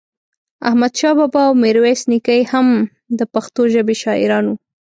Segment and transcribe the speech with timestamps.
[0.69, 2.67] احمد شاه بابا او ميرويس نيکه هم
[3.17, 4.55] دا پښتو ژبې شاعران وو